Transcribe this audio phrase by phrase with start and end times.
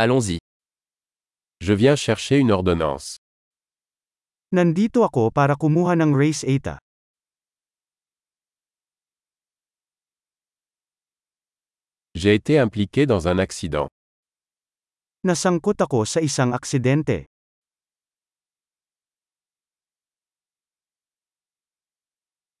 [0.00, 0.38] Allons-y.
[1.60, 3.16] Je viens chercher une ordonnance.
[4.54, 6.78] Nandito ako para kumuha ng race ATA.
[12.14, 13.88] J'ai été impliqué dans un accident.
[15.26, 17.26] Nasangkot ako sa isang aksidente.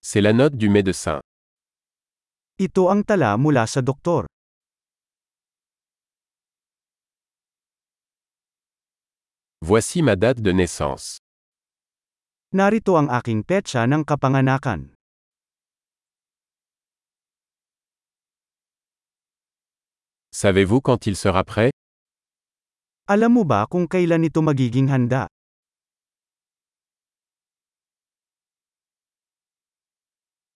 [0.02, 1.20] C'est la note du médecin.
[2.58, 4.26] Ito ang tala mula sa doktor.
[9.60, 11.18] Voici ma date de naissance.
[12.54, 14.94] Narito ang aking petsa ng kapanganakan.
[20.30, 21.70] Savez-vous quand il sera prêt
[23.10, 25.26] Alam mo ba kung kailan ito magiging handa?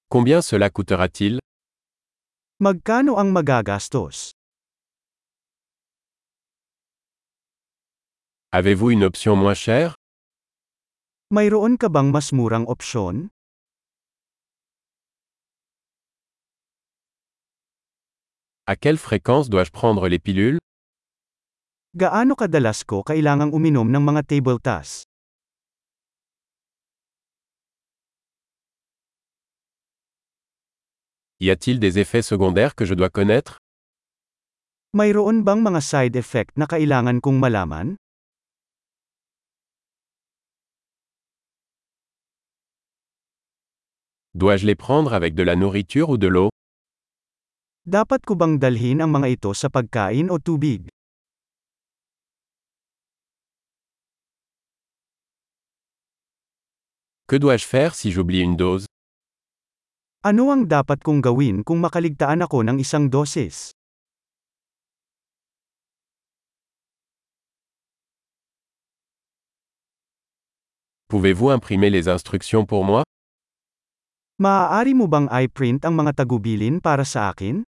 [0.09, 1.41] Combien cela coûtera-t-il
[2.63, 4.31] Magkano ang magagastos?
[8.55, 9.95] Avez-vous une option moins chère?
[11.33, 13.33] Mayroon ka bang mas murang opsyon?
[18.67, 20.59] À quelle fréquence dois-je prendre les pilules?
[21.97, 25.09] Gaano kadalas ko kailangang uminom ng mga table tas?
[31.41, 33.57] Y a-t-il des effets secondaires que je dois connaître?
[34.93, 37.97] Mayroon bang mga side effect na kailangan kong malaman?
[44.35, 46.49] Dois-je les prendre avec de la nourriture ou de l'eau?
[47.85, 50.89] Dapat ko bang dalhin ang mga ito sa pagkain o tubig?
[57.29, 58.89] Que dois-je faire si j'oublie une dose?
[60.25, 63.77] Ano ang dapat kong gawin kung makaligtaan ako ng isang dosis?
[71.13, 73.05] Pouvez-vous imprimer les instructions pour moi?
[74.43, 77.63] Maaari mo bang i-print ang mga tagubilin para sa akin?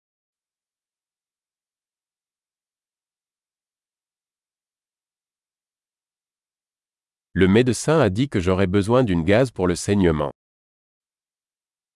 [7.31, 10.35] Le médecin a dit que j'aurais besoin d'une gaz pour le saignement.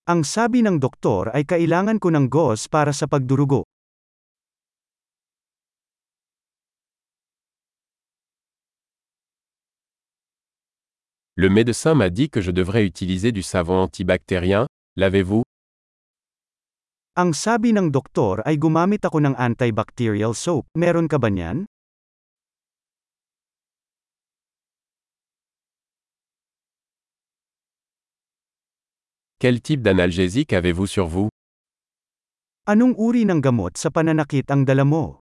[0.08, 3.68] Ang sabi ng doktor ay kailangan ko ng gauze para sa pagdurugo.
[11.40, 14.68] Le médecin m'a dit que je devrais utiliser du savon antibactérien,
[15.00, 15.48] l'avez-vous?
[17.16, 20.68] Ang sabi ng doktor ay gumamit ako ng antibacterial soap.
[20.76, 21.64] Meron ka ba niyan?
[29.40, 31.32] Quel type d'analgésique avez-vous sur vous?
[32.68, 35.19] Anong uri ng gamot sa pananakit ang dala mo?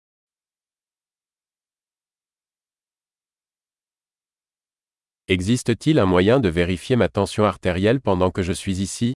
[5.31, 9.13] Existe-t-il un moyen de vérifier ma tension artérielle pendant que je suis ici?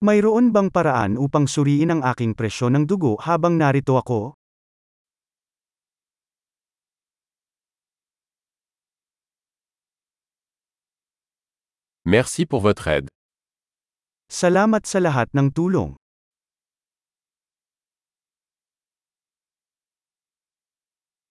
[0.00, 4.32] Mayroon bang paraan upang suriin ang aking presyon ng dugo habang narito ako?
[12.08, 13.12] Merci pour votre aide.
[14.32, 15.92] Salamat sa lahat ng tulong.